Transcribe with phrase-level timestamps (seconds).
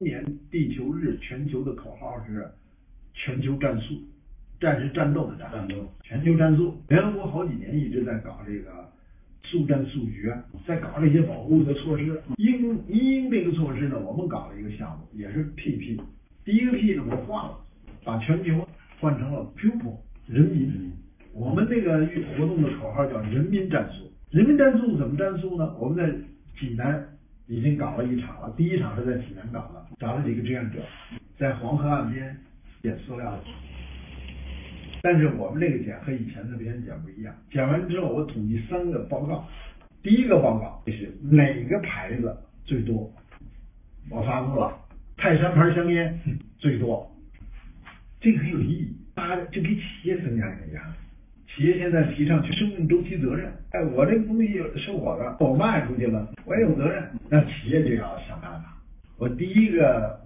[0.00, 2.50] 今年地球日全球的口号是
[3.12, 4.00] 全球战速，
[4.58, 6.74] 战是战斗的战，战斗，全球战速。
[6.88, 8.90] 联合国好几年一直在搞这个
[9.44, 10.36] 速战速决，
[10.66, 12.20] 在搞这些保护的措施。
[12.38, 16.00] 因因这个措施呢，我们搞了一个项目，也是 PP。
[16.44, 17.56] 第一个 P 呢，我换了，
[18.02, 18.66] 把全球
[18.98, 20.92] 换成了 People 人民。
[21.32, 22.04] 我们这个
[22.36, 24.10] 活动的口号叫人民战速。
[24.30, 25.72] 人民战速怎么战速呢？
[25.78, 26.12] 我们在
[26.58, 27.16] 济南
[27.46, 30.80] 已经搞了一场了，第一场是在济南搞的，找了几个志愿者，
[31.38, 32.36] 在黄河岸边
[32.82, 33.38] 捡塑料。
[35.02, 39.46] 但是我们这个捡和以前的别人捡不一样，捡完之后我统计三个报告。
[40.02, 43.12] 第一个报告就是哪个牌子最多，
[44.10, 44.74] 我发布了，
[45.16, 46.18] 泰山牌香烟
[46.58, 47.10] 最多，
[48.20, 50.94] 这个很有意义，大家就给企业增加一个压力。
[51.54, 58.76] 企业现在提倡去生命周期责任，哎，我这个东西是我的，我卖出去了，我也有责任，那企业就要想办法。
[59.18, 60.18] 我第一个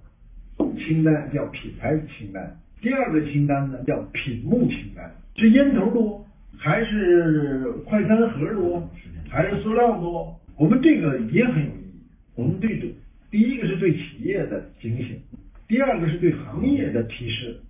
[0.79, 8.89] 清单叫品牌清单，第二个清单呢叫品目清单，是烟头多还是快餐盒多，
[9.29, 10.35] 还是塑料多？
[10.57, 12.01] 我们这个也很有意义。
[12.37, 12.87] 我们对这
[13.31, 15.21] 第一个是对企业的警醒，
[15.69, 17.61] 第二个是对行业的提示。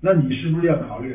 [0.00, 1.14] 那你是不是要考虑？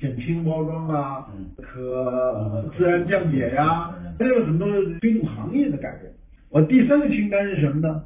[0.00, 1.26] 减轻包装啊，
[1.56, 4.68] 可自然降解呀，还有很多
[5.00, 6.12] 推动行业的改变。
[6.50, 8.04] 我第三个清单是什么呢？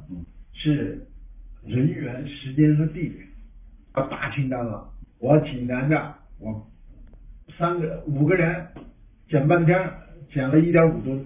[0.53, 1.05] 是
[1.65, 3.27] 人员、时间和地点，
[3.93, 4.89] 大清单了。
[5.19, 6.67] 我济南的，我
[7.57, 8.67] 三个五个人
[9.29, 9.89] 减半天，
[10.31, 11.25] 减了一点五吨，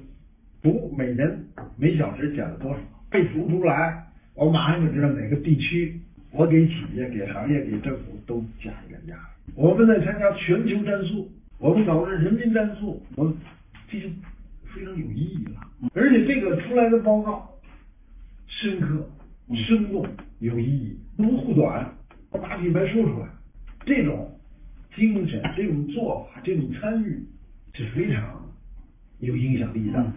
[0.62, 1.46] 不每人
[1.78, 2.80] 每小时减了多少？
[3.12, 6.00] 配图出来，我马上就知道哪个地区，
[6.32, 9.22] 我给企业、给行业、给政府都加一个压力。
[9.56, 13.34] 我们在参加全球战术，我们搞的人民战术，我
[13.90, 14.08] 这就
[14.74, 15.62] 非常有意义了。
[15.94, 17.50] 而且这个出来的报告
[18.48, 19.10] 深刻、
[19.68, 20.08] 生动、
[20.40, 21.94] 有意义，不护短，
[22.32, 23.28] 我把品牌说出来，
[23.86, 24.40] 这种
[24.96, 27.22] 精神、这种做法、这种参与
[27.74, 28.50] 是非常
[29.20, 30.14] 有影响力的。